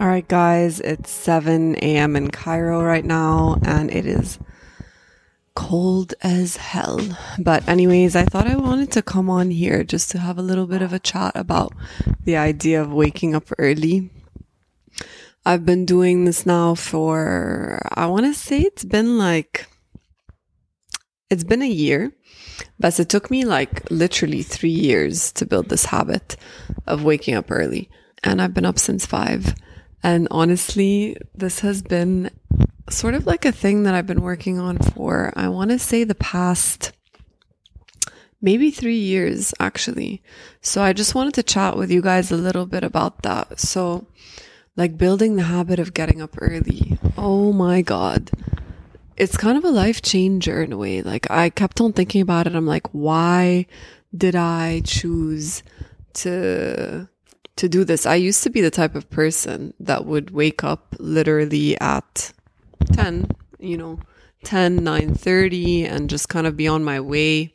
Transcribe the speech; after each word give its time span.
All 0.00 0.06
right, 0.06 0.28
guys, 0.28 0.78
it's 0.78 1.10
7 1.10 1.74
a.m. 1.74 2.14
in 2.14 2.30
Cairo 2.30 2.84
right 2.84 3.04
now, 3.04 3.58
and 3.64 3.90
it 3.90 4.06
is 4.06 4.38
cold 5.56 6.14
as 6.22 6.56
hell. 6.56 7.00
But, 7.36 7.66
anyways, 7.68 8.14
I 8.14 8.24
thought 8.24 8.46
I 8.46 8.54
wanted 8.54 8.92
to 8.92 9.02
come 9.02 9.28
on 9.28 9.50
here 9.50 9.82
just 9.82 10.12
to 10.12 10.20
have 10.20 10.38
a 10.38 10.42
little 10.42 10.68
bit 10.68 10.82
of 10.82 10.92
a 10.92 11.00
chat 11.00 11.32
about 11.34 11.72
the 12.22 12.36
idea 12.36 12.80
of 12.80 12.92
waking 12.92 13.34
up 13.34 13.48
early. 13.58 14.12
I've 15.44 15.66
been 15.66 15.84
doing 15.84 16.26
this 16.26 16.46
now 16.46 16.76
for, 16.76 17.80
I 17.92 18.06
want 18.06 18.26
to 18.26 18.34
say 18.34 18.60
it's 18.60 18.84
been 18.84 19.18
like, 19.18 19.66
it's 21.28 21.42
been 21.42 21.62
a 21.62 21.68
year, 21.68 22.12
but 22.78 23.00
it 23.00 23.08
took 23.08 23.32
me 23.32 23.44
like 23.44 23.90
literally 23.90 24.44
three 24.44 24.70
years 24.70 25.32
to 25.32 25.44
build 25.44 25.70
this 25.70 25.86
habit 25.86 26.36
of 26.86 27.02
waking 27.02 27.34
up 27.34 27.50
early. 27.50 27.90
And 28.22 28.40
I've 28.40 28.54
been 28.54 28.64
up 28.64 28.78
since 28.78 29.04
five. 29.04 29.56
And 30.02 30.28
honestly, 30.30 31.16
this 31.34 31.60
has 31.60 31.82
been 31.82 32.30
sort 32.88 33.14
of 33.14 33.26
like 33.26 33.44
a 33.44 33.52
thing 33.52 33.82
that 33.82 33.94
I've 33.94 34.06
been 34.06 34.22
working 34.22 34.58
on 34.58 34.78
for, 34.78 35.32
I 35.36 35.48
want 35.48 35.70
to 35.70 35.78
say 35.78 36.04
the 36.04 36.14
past 36.14 36.92
maybe 38.40 38.70
three 38.70 38.98
years 38.98 39.52
actually. 39.58 40.22
So 40.60 40.82
I 40.82 40.92
just 40.92 41.14
wanted 41.14 41.34
to 41.34 41.42
chat 41.42 41.76
with 41.76 41.90
you 41.90 42.02
guys 42.02 42.30
a 42.30 42.36
little 42.36 42.66
bit 42.66 42.84
about 42.84 43.22
that. 43.22 43.60
So, 43.60 44.06
like 44.76 44.96
building 44.96 45.36
the 45.36 45.42
habit 45.44 45.80
of 45.80 45.94
getting 45.94 46.22
up 46.22 46.36
early. 46.40 46.98
Oh 47.16 47.52
my 47.52 47.82
God. 47.82 48.30
It's 49.16 49.36
kind 49.36 49.58
of 49.58 49.64
a 49.64 49.70
life 49.70 50.02
changer 50.02 50.62
in 50.62 50.72
a 50.72 50.76
way. 50.76 51.02
Like 51.02 51.28
I 51.30 51.50
kept 51.50 51.80
on 51.80 51.92
thinking 51.92 52.20
about 52.20 52.46
it. 52.46 52.54
I'm 52.54 52.66
like, 52.66 52.86
why 52.92 53.66
did 54.16 54.36
I 54.36 54.82
choose 54.84 55.64
to 56.14 57.08
to 57.58 57.68
do 57.68 57.84
this. 57.84 58.06
I 58.06 58.14
used 58.14 58.42
to 58.44 58.50
be 58.50 58.60
the 58.60 58.70
type 58.70 58.94
of 58.94 59.10
person 59.10 59.74
that 59.80 60.06
would 60.06 60.30
wake 60.30 60.64
up 60.64 60.94
literally 60.98 61.78
at 61.80 62.32
10, 62.92 63.28
you 63.58 63.76
know, 63.76 64.00
10, 64.44 64.80
9.30 64.80 65.90
and 65.90 66.08
just 66.08 66.28
kind 66.28 66.46
of 66.46 66.56
be 66.56 66.66
on 66.66 66.84
my 66.84 67.00
way 67.00 67.52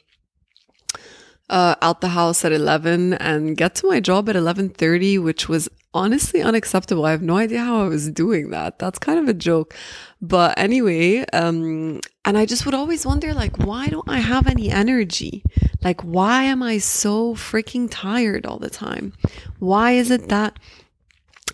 uh, 1.50 1.76
out 1.82 2.02
the 2.02 2.10
house 2.10 2.44
at 2.46 2.52
11 2.52 3.14
and 3.14 3.58
get 3.58 3.76
to 3.76 3.88
my 3.88 4.00
job 4.00 4.30
at 4.30 4.36
11.30, 4.36 5.22
which 5.24 5.48
was 5.48 5.70
honestly 5.94 6.42
unacceptable. 6.42 7.06
I 7.06 7.12
have 7.12 7.22
no 7.22 7.38
idea 7.38 7.64
how 7.64 7.84
I 7.84 7.88
was 7.88 8.10
doing 8.10 8.50
that. 8.50 8.80
That's 8.80 9.00
kind 9.00 9.20
of 9.20 9.28
a 9.28 9.34
joke. 9.34 9.76
But 10.22 10.58
anyway, 10.58 11.26
um, 11.32 12.02
and 12.26 12.38
I 12.38 12.46
just 12.46 12.66
would 12.66 12.74
always 12.74 13.06
wonder, 13.06 13.34
like, 13.34 13.58
why 13.58 13.88
don't 13.88 14.08
I 14.08 14.20
have 14.20 14.48
any 14.48 14.70
energy? 14.70 15.44
Like, 15.84 16.02
why 16.02 16.44
am 16.44 16.64
I 16.64 16.78
so 16.78 17.36
freaking 17.36 17.88
tired 17.92 18.46
all 18.46 18.60
the 18.60 18.70
time? 18.70 19.14
Why 19.60 19.92
is 19.92 20.10
it 20.10 20.30
that 20.30 20.58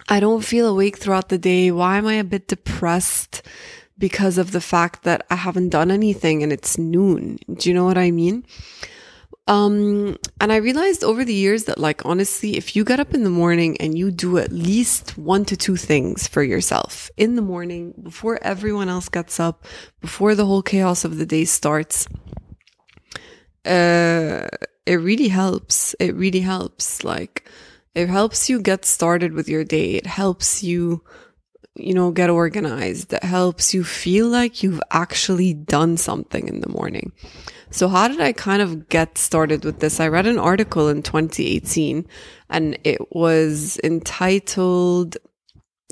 I 0.08 0.20
don't 0.20 0.46
feel 0.46 0.68
awake 0.68 0.98
throughout 0.98 1.30
the 1.30 1.40
day? 1.40 1.72
Why 1.72 1.98
am 1.98 2.06
I 2.06 2.16
a 2.16 2.24
bit 2.24 2.48
depressed? 2.48 3.42
Because 3.98 4.38
of 4.38 4.52
the 4.52 4.62
fact 4.62 5.04
that 5.04 5.26
I 5.30 5.36
haven't 5.36 5.70
done 5.70 5.92
anything 5.92 6.42
and 6.42 6.54
it's 6.54 6.78
noon. 6.78 7.40
Do 7.52 7.68
you 7.68 7.76
know 7.76 7.84
what 7.84 7.98
I 7.98 8.12
mean? 8.12 8.46
Um, 9.50 10.16
and 10.40 10.54
I 10.54 10.58
realized 10.58 11.04
over 11.04 11.26
the 11.26 11.34
years 11.34 11.64
that, 11.64 11.80
like, 11.80 12.06
honestly, 12.06 12.56
if 12.56 12.76
you 12.76 12.84
get 12.86 13.00
up 13.00 13.16
in 13.16 13.24
the 13.24 13.32
morning 13.32 13.78
and 13.82 13.98
you 13.98 14.12
do 14.12 14.38
at 14.38 14.52
least 14.52 15.18
one 15.18 15.44
to 15.46 15.58
two 15.58 15.76
things 15.76 16.28
for 16.28 16.44
yourself 16.44 17.10
in 17.18 17.36
the 17.36 17.42
morning 17.42 17.96
before 18.04 18.38
everyone 18.44 18.90
else 18.90 19.10
gets 19.10 19.40
up, 19.40 19.66
before 20.02 20.36
the 20.36 20.46
whole 20.46 20.62
chaos 20.62 21.04
of 21.04 21.18
the 21.18 21.26
day 21.26 21.46
starts, 21.46 22.08
uh, 23.66 24.48
it 24.86 24.96
really 25.02 25.30
helps. 25.30 25.96
It 26.00 26.14
really 26.14 26.42
helps. 26.42 27.04
Like, 27.04 27.50
it 27.96 28.08
helps 28.08 28.52
you 28.52 28.62
get 28.62 28.86
started 28.86 29.34
with 29.34 29.50
your 29.50 29.64
day. 29.64 29.96
It 29.96 30.06
helps 30.06 30.62
you, 30.62 31.04
you 31.79 31.95
know, 31.95 32.11
get 32.13 32.31
organized. 32.31 33.13
It 33.13 33.25
helps 33.25 33.75
you 33.75 33.83
feel 33.85 34.29
like 34.29 34.63
you've 34.63 34.81
actually 34.91 35.55
done 35.55 35.97
something 35.97 36.47
in 36.49 36.61
the 36.61 36.69
morning. 36.69 37.13
So 37.71 37.89
how 37.89 38.07
did 38.07 38.21
I 38.21 38.33
kind 38.33 38.63
of 38.63 38.89
get 38.89 39.19
started 39.19 39.65
with 39.65 39.81
this? 39.81 39.99
I 39.99 40.07
read 40.09 40.27
an 40.27 40.39
article 40.39 40.89
in 40.89 41.03
2018 41.03 42.07
and 42.51 42.79
it 42.85 43.01
was 43.13 43.81
entitled 43.83 45.17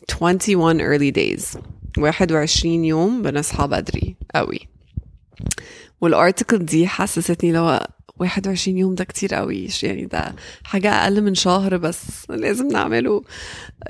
21 0.08 0.80
early 0.80 1.10
days 1.10 1.56
21 1.94 2.84
يوم 2.84 3.22
بنصحى 3.22 3.66
بدري 3.66 4.16
قوي 4.34 4.68
والارتكل 6.00 6.58
دي 6.58 6.86
حسستني 6.88 7.52
لو 7.52 7.78
21 8.18 8.78
يوم 8.78 8.94
ده 8.94 9.04
كتير 9.04 9.34
قوي 9.34 9.68
يعني 9.82 10.06
ده 10.06 10.34
حاجة 10.64 10.90
أقل 10.92 11.22
من 11.22 11.34
شهر 11.34 11.76
بس 11.76 12.30
لازم 12.30 12.68
نعمله 12.68 13.22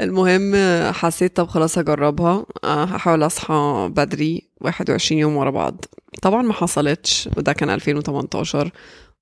المهم 0.01 0.55
حسيت 0.93 1.35
طب 1.35 1.47
خلاص 1.47 1.77
هجربها. 1.77 2.45
هحاول 2.63 3.25
أصحى 3.25 3.89
بدري 3.91 4.49
21 4.61 5.19
يوم 5.19 5.35
ورا 5.35 5.49
بعض. 5.49 5.85
طبعا 6.21 6.41
ما 6.41 6.53
حصلتش 6.53 7.29
وده 7.37 7.53
كان 7.53 7.69
2018 7.69 8.71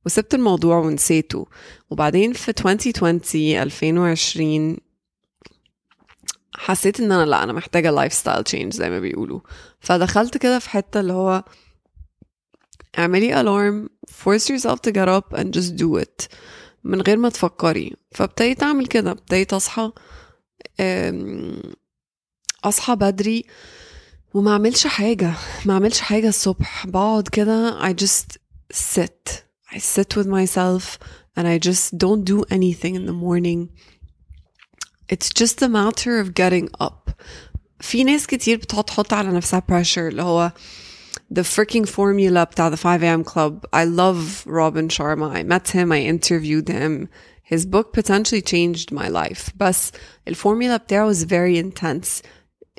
وسبت 0.06 0.34
الموضوع 0.34 0.78
ونسيته. 0.78 1.48
وبعدين 1.90 2.34
في 2.34 2.52
2020 2.52 3.62
2020 3.62 4.78
حسيت 6.56 7.00
إن 7.00 7.12
أنا 7.12 7.26
لأ 7.26 7.44
أنا 7.44 7.54
محتاجة 7.54 7.92
لايف 7.92 8.14
ستايل 8.14 8.44
تشينج 8.44 8.74
زي 8.74 8.90
ما 8.90 9.00
بيقولوا. 9.00 9.40
فدخلت 9.80 10.38
كده 10.38 10.60
في 10.60 10.70
حتة 10.70 11.00
اللي 11.00 11.14
هو 11.14 11.44
اعملي 13.00 13.34
alarm 13.44 13.90
force 14.12 14.44
yourself 14.44 14.76
to 14.88 14.92
get 14.92 15.08
up 15.08 15.38
and 15.40 15.46
just 15.46 15.72
do 15.78 16.04
it. 16.04 16.28
من 16.84 17.02
غير 17.02 17.18
ما 17.18 17.30
تفكري. 17.30 17.94
فابتديت 18.12 18.64
أعمل 18.64 18.88
كده. 18.88 19.12
ابتديت 19.12 19.54
أصحى. 19.54 19.92
اصحى 22.64 22.96
بدري 22.96 23.46
وما 24.34 24.52
اعملش 24.52 24.88
حاجة 24.88 25.34
ما 25.66 25.74
اعملش 25.74 26.00
حاجة 26.00 26.28
الصبح 26.28 26.88
بقعد 26.88 27.28
كده 27.28 27.80
I 27.92 27.94
just 27.94 28.38
sit 28.74 29.44
I 29.72 29.78
sit 29.78 30.16
with 30.18 30.28
myself 30.28 30.98
and 31.38 31.48
I 31.48 31.58
just 31.68 31.98
don't 31.98 32.24
do 32.26 32.44
anything 32.52 32.96
in 32.96 33.06
the 33.06 33.14
morning 33.26 33.70
it's 35.14 35.30
just 35.42 35.62
a 35.62 35.70
matter 35.70 36.20
of 36.20 36.34
getting 36.34 36.70
up 36.88 37.12
في 37.80 38.04
ناس 38.04 38.28
كتير 38.28 38.58
بتقعد 38.58 38.84
تحط 38.84 39.14
على 39.14 39.30
نفسها 39.30 39.64
pressure 39.72 39.98
اللي 39.98 40.22
هو 40.22 40.52
the 41.34 41.44
freaking 41.44 41.86
formula 41.86 42.44
بتاع 42.44 42.70
the 42.70 42.78
5 42.78 43.04
a.m. 43.04 43.24
club. 43.24 43.66
I 43.74 43.84
love 43.86 44.46
Robin 44.46 44.90
Sharma. 44.90 45.32
I 45.40 45.44
met 45.44 45.70
him. 45.70 45.92
I 45.92 46.02
interviewed 46.02 46.70
him. 46.70 47.08
His 47.45 47.67
book 47.67 47.93
potentially 47.93 48.43
changed 48.43 48.93
my 48.93 49.09
life. 49.09 49.51
But 49.57 49.91
the 50.27 50.35
formula 50.35 50.79
بتاعه 50.79 51.07
was 51.13 51.25
very 51.25 51.59
intense. 51.59 52.23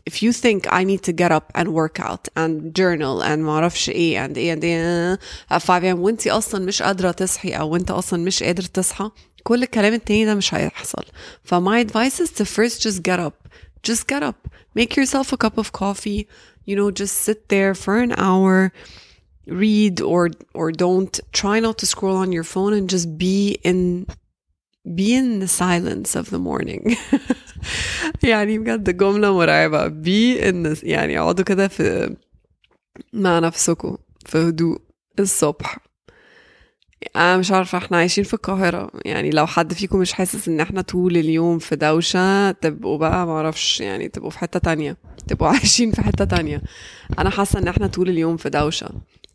If 0.06 0.24
you 0.24 0.32
think 0.32 0.66
I 0.72 0.84
need 0.84 1.04
to 1.04 1.14
get 1.14 1.32
up 1.32 1.52
and 1.54 1.68
work 1.74 2.00
out 2.00 2.28
and 2.36 2.74
journal 2.74 3.22
and 3.22 3.44
ما 3.44 3.52
اعرفش 3.52 3.90
ايه 3.90 4.28
and 4.28 4.38
ايه 4.38 4.56
and 4.56 4.64
ايه 4.64 5.20
at 5.52 5.62
5 5.62 5.84
a.m. 5.84 6.00
وانت 6.00 6.28
اصلا 6.28 6.66
مش 6.66 6.82
قادرة 6.82 7.12
تصحي 7.12 7.52
او 7.52 7.76
انت 7.76 7.92
اصلا 7.92 8.24
مش 8.24 8.44
قادر 8.44 8.64
تصحى 8.64 9.12
كل 9.44 9.64
الكلام 9.64 9.94
التاني 9.94 10.26
ده 10.26 10.36
مش 10.36 10.54
هيحصل. 10.54 11.04
ف 11.44 11.54
my 11.56 11.84
advice 11.86 12.20
is 12.20 12.30
to 12.32 12.46
first 12.46 12.82
just 12.82 13.02
get 13.04 13.20
up. 13.20 13.48
Just 13.90 14.08
get 14.08 14.24
up. 14.24 14.48
Make 14.76 14.96
yourself 14.96 15.34
a 15.34 15.38
cup 15.38 15.58
of 15.58 15.72
coffee 15.72 16.28
you 16.66 16.76
know 16.76 16.92
just 16.92 17.16
sit 17.28 17.50
there 17.50 17.74
for 17.74 17.96
an 18.06 18.14
hour 18.26 18.72
read 19.48 19.96
or 20.02 20.30
or 20.54 20.72
don't 20.72 21.20
try 21.34 21.60
not 21.60 21.78
to 21.80 21.86
scroll 21.86 22.18
on 22.24 22.32
your 22.32 22.44
phone 22.54 22.74
and 22.78 22.90
just 22.96 23.08
be 23.18 23.58
in 23.64 24.06
be 24.87 25.15
in 25.17 25.41
the 25.41 25.49
silence 25.49 26.15
of 26.17 26.31
the 26.31 26.39
morning. 26.39 26.97
يعني 28.31 28.59
بجد 28.59 28.97
جملة 28.97 29.35
مرعبة. 29.35 29.89
Be 29.89 30.41
in 30.43 30.55
the 30.67 30.79
يعني 30.85 31.19
اقعدوا 31.19 31.45
كده 31.45 31.69
في 31.69 32.17
مع 33.13 33.39
نفسكم 33.39 33.97
في 34.27 34.39
هدوء 34.39 34.81
الصبح. 35.19 35.79
أنا 37.17 37.37
مش 37.37 37.53
عارفة 37.53 37.79
إحنا 37.79 37.97
عايشين 37.97 38.25
في 38.25 38.35
القاهرة. 38.35 38.91
يعني 39.05 39.31
لو 39.31 39.47
حد 39.47 39.73
فيكم 39.73 39.99
مش 39.99 40.13
حاسس 40.13 40.49
إن 40.49 40.61
إحنا 40.61 40.81
طول 40.81 41.17
اليوم 41.17 41.59
في 41.59 41.77
دوشة 41.77 42.51
تبقوا 42.51 42.99
بقى 42.99 43.27
معرفش 43.27 43.81
يعني 43.81 44.09
تبقوا 44.09 44.31
في 44.31 44.39
حتة 44.39 44.59
تانية. 44.59 44.97
تبقوا 45.29 45.49
عايشين 45.57 45.93
في 45.93 46.03
حتة 46.03 46.25
تانية. 46.25 46.63
أنا 47.19 47.31
حاسة 47.31 47.59
إن 47.59 47.69
إحنا 47.69 47.87
طول 47.87 48.09
اليوم 48.09 48.37
في 48.37 48.51
دوشة. 48.51 48.89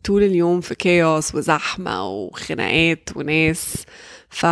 طول 0.04 0.22
اليوم 0.22 0.60
في 0.60 0.74
كيوس 0.74 1.34
وزحمة 1.34 2.06
وخناقات 2.08 3.08
وناس. 3.16 3.74
ف 4.30 4.46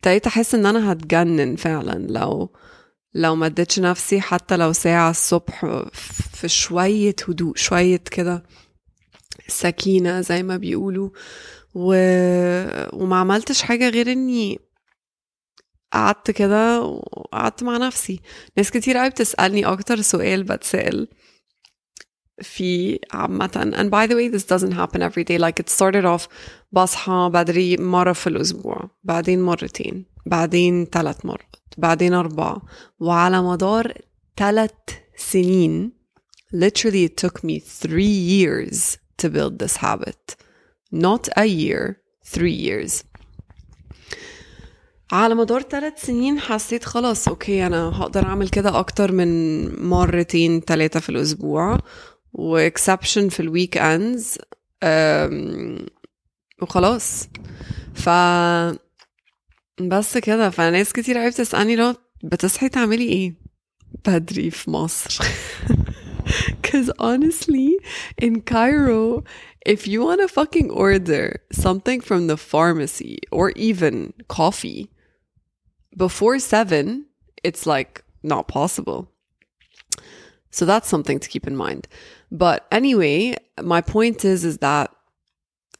ابتديت 0.00 0.26
أحس 0.26 0.54
إن 0.54 0.66
أنا 0.66 0.92
هتجنن 0.92 1.56
فعلا 1.56 2.06
لو 2.08 2.52
لو 3.14 3.34
ما 3.34 3.46
اديتش 3.46 3.78
نفسي 3.80 4.20
حتى 4.20 4.56
لو 4.56 4.72
ساعة 4.72 5.10
الصبح 5.10 5.64
في 6.32 6.48
شوية 6.48 7.16
هدوء 7.28 7.56
شوية 7.56 8.00
كده 8.10 8.42
سكينة 9.48 10.20
زي 10.20 10.42
ما 10.42 10.56
بيقولوا 10.56 11.10
و... 11.74 11.94
وما 12.92 13.16
عملتش 13.16 13.62
حاجة 13.62 13.88
غير 13.88 14.12
إني 14.12 14.58
قعدت 15.92 16.30
كده 16.30 16.82
وقعدت 16.82 17.62
مع 17.62 17.76
نفسي. 17.76 18.20
ناس 18.56 18.70
كتير 18.70 18.96
قوي 18.96 19.10
بتسألني 19.10 19.64
أكتر 19.66 20.00
سؤال 20.00 20.42
بتسأل 20.44 21.08
في 22.42 22.98
عامة 23.12 23.72
and 23.76 23.90
by 23.90 24.06
the 24.06 24.16
way 24.16 24.28
this 24.28 24.44
doesn't 24.44 24.72
happen 24.72 25.02
every 25.02 25.24
day. 25.24 25.38
Like 25.38 25.60
it 25.60 25.68
started 25.68 26.04
off 26.04 26.28
بصحى 26.72 27.30
بدري 27.32 27.76
مرة 27.76 28.12
في 28.12 28.26
الأسبوع 28.26 28.90
بعدين 29.04 29.42
مرتين 29.42 30.04
بعدين 30.26 30.86
ثلاث 30.86 31.26
مرات 31.26 31.56
بعدين 31.78 32.14
أربعة. 32.14 32.62
وعلى 33.00 33.42
مدار 33.42 33.92
ثلاث 34.36 34.70
سنين 35.16 35.92
literally 36.52 37.04
it 37.04 37.16
took 37.16 37.44
me 37.44 37.58
three 37.60 38.04
years 38.04 38.98
to 39.18 39.28
build 39.28 39.58
this 39.58 39.76
habit. 39.76 40.36
Not 40.92 41.28
a 41.36 41.46
year 41.46 42.00
three 42.24 42.52
years. 42.52 43.04
على 45.12 45.34
مدار 45.34 45.62
ثلاث 45.62 46.06
سنين 46.06 46.40
حسيت 46.40 46.84
خلاص 46.84 47.28
أوكي 47.28 47.66
أنا 47.66 47.88
هقدر 47.88 48.26
أعمل 48.26 48.48
كده 48.48 48.78
أكتر 48.78 49.12
من 49.12 49.84
مرتين 49.88 50.60
ثلاثة 50.60 51.00
في 51.00 51.08
الأسبوع. 51.08 51.78
واكسبشن 52.33 53.29
في 53.29 53.39
الويك 53.39 53.77
اندز 53.77 54.37
وخلاص 56.61 57.27
ف 57.93 58.09
بس 59.81 60.17
كده 60.17 60.49
فناس 60.49 60.93
كتير 60.93 61.17
قوي 61.17 61.29
بتسألني 61.29 61.75
لو 61.75 61.95
بتصحي 62.23 62.69
تعملي 62.69 63.09
ايه 63.09 63.33
بدري 64.07 64.51
في 64.51 64.71
مصر 64.71 65.23
Cause 66.63 66.89
honestly, 66.99 67.77
in 68.17 68.41
Cairo, 68.41 69.23
if 69.73 69.81
you 69.87 70.01
want 70.07 70.19
to 70.21 70.27
fucking 70.27 70.69
order 70.71 71.25
something 71.65 72.01
from 72.01 72.21
the 72.27 72.35
pharmacy 72.35 73.19
or 73.31 73.51
even 73.69 73.95
coffee 74.27 74.89
before 76.05 76.39
seven, 76.39 77.05
it's 77.43 77.63
like 77.67 78.03
not 78.23 78.47
possible. 78.47 79.01
So 80.49 80.65
that's 80.65 80.89
something 80.89 81.19
to 81.19 81.29
keep 81.33 81.45
in 81.47 81.55
mind. 81.55 81.87
But 82.31 82.65
anyway, 82.71 83.35
my 83.61 83.81
point 83.81 84.25
is, 84.25 84.43
is 84.43 84.57
that 84.59 84.89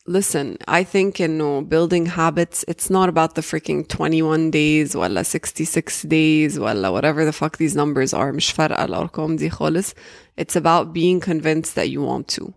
listen, 0.08 0.58
I 0.68 0.84
think 0.84 1.20
in 1.20 1.38
know, 1.38 1.62
building 1.62 2.06
habits, 2.06 2.64
it's 2.68 2.90
not 2.90 3.10
about 3.10 3.36
the 3.36 3.42
freaking 3.42 3.88
21 3.88 4.52
days 4.52 4.96
ولا 4.96 5.24
66 5.24 6.06
days 6.06 6.58
ولا 6.60 6.92
whatever 6.92 7.26
the 7.26 7.34
fuck 7.34 7.58
these 7.58 7.76
numbers 7.76 8.14
are. 8.14 8.32
مش 8.32 8.52
فارقة 8.52 8.86
الأرقام 8.86 9.36
دي 9.36 9.50
خالص. 9.50 9.94
It's 10.42 10.56
about 10.56 10.94
being 10.94 11.20
convinced 11.20 11.76
that 11.76 11.90
you 11.90 12.02
want 12.02 12.28
to. 12.40 12.54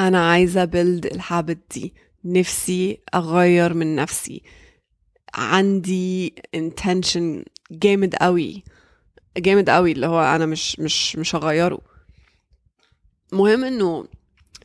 أنا 0.00 0.30
عايزة 0.30 0.64
build 0.66 1.06
الhabit 1.06 1.58
دي. 1.74 1.94
نفسي 2.24 3.00
أغير 3.14 3.74
من 3.74 3.96
نفسي. 3.96 4.42
عندي 5.34 6.34
intention 6.56 7.44
جامد 7.70 8.14
قوي. 8.14 8.64
جامد 9.38 9.70
قوي 9.70 9.92
اللي 9.92 10.06
هو 10.06 10.20
أنا 10.20 10.46
مش 10.46 10.80
مش 10.80 11.16
مش 11.16 11.34
هغيره. 11.34 11.80
مهم 13.33 13.63
إنه 13.63 14.07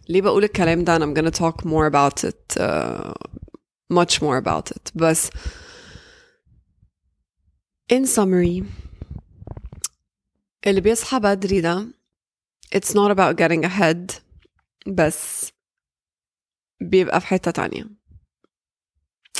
ليه 0.08 0.22
بقول 0.22 0.44
الكلام 0.44 0.84
ده 0.84 0.98
I'm 0.98 1.14
gonna 1.18 1.30
talk 1.36 1.64
more 1.64 1.86
about 1.90 2.24
it 2.30 2.60
uh, 2.60 3.12
much 3.92 4.20
more 4.22 4.38
about 4.44 4.70
it. 4.76 4.90
بس 4.94 5.30
in 7.92 8.06
summary 8.06 8.64
اللي 10.66 10.80
بيصحى 10.80 11.20
بدري 11.20 11.60
ده 11.60 11.86
it's 12.76 12.88
not 12.90 13.10
about 13.10 13.36
getting 13.36 13.64
ahead 13.70 14.12
بس 14.86 15.50
بيبقى 16.80 17.20
في 17.20 17.26
حتة 17.26 17.50
تانية. 17.50 17.84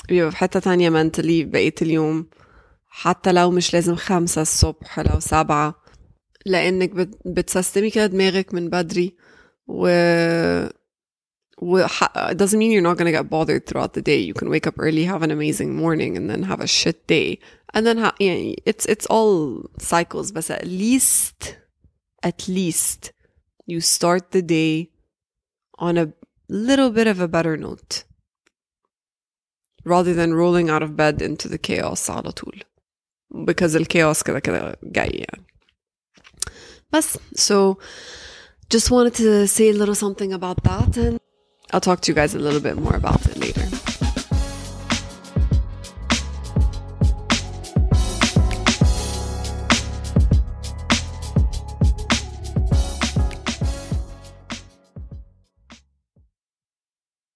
بيبقى 0.09 0.31
في 0.31 0.37
حتة 0.37 0.61
تانية 0.61 0.91
mentally 0.91 1.45
بقية 1.47 1.75
اليوم. 1.83 2.31
حتى 2.89 3.33
لو 3.33 3.51
مش 3.51 3.75
لازم 3.75 3.97
خمسة 3.97 4.43
الصبح 4.43 5.01
لو 5.01 5.21
سبعة 5.21 5.80
لأنك 6.46 6.92
بتسستمي 7.26 7.90
كده 7.90 8.06
دماغك 8.06 8.54
من 8.54 8.70
بدري 8.70 9.16
و 9.68 9.88
it 11.62 12.38
doesn't 12.38 12.60
mean 12.60 12.72
you're 12.72 12.82
not 12.82 12.98
going 12.98 13.06
to 13.06 13.12
get 13.12 13.30
bothered 13.30 13.66
throughout 13.66 13.94
the 13.94 14.02
day. 14.02 14.20
You 14.20 14.34
can 14.34 14.50
wake 14.50 14.68
up 14.68 14.76
early, 14.78 15.06
have 15.06 15.24
an 15.24 15.32
amazing 15.32 15.76
morning, 15.76 16.18
and 16.18 16.30
then 16.30 16.44
have 16.44 16.60
a 16.60 16.68
shit 16.68 17.08
day. 17.08 17.40
And 17.74 17.86
then, 17.86 17.98
ha- 17.98 18.16
yeah, 18.20 18.54
it's, 18.66 18.86
it's 18.86 19.06
all 19.06 19.70
cycles, 19.80 20.32
but 20.32 20.50
at 20.50 20.68
least, 20.68 21.58
at 22.24 22.48
least 22.48 23.14
you 23.66 23.80
start 23.82 24.32
the 24.32 24.42
day 24.42 24.92
on 25.80 25.98
a 25.98 26.14
little 26.50 26.90
bit 26.90 27.08
of 27.08 27.20
a 27.20 27.28
better 27.28 27.58
note 27.58 28.04
rather 29.84 30.14
than 30.14 30.34
rolling 30.34 30.70
out 30.70 30.84
of 30.84 30.96
bed 30.96 31.22
into 31.22 31.48
the 31.48 31.58
chaos 31.58 32.10
على 32.10 32.32
طول. 32.32 32.62
Because 33.46 33.74
the 33.74 33.86
chaos 33.86 34.24
كده 34.24 34.40
كده 34.40 34.78
جاي 34.84 35.10
يعني. 35.10 35.46
so 37.35 37.79
just 38.69 38.91
wanted 38.91 39.15
to 39.15 39.47
say 39.47 39.71
a 39.71 39.73
little 39.73 39.95
something 39.95 40.33
about 40.33 40.63
that 40.65 40.97
and 40.97 41.21
I'll 41.73 41.81
talk 41.81 42.01
to 42.03 42.11
you 42.11 42.15
guys 42.15 42.35
a 42.35 42.39
little 42.39 42.61
bit 42.61 42.77
more 42.77 42.95
about 42.95 43.27
it 43.27 43.37
later. 43.37 43.90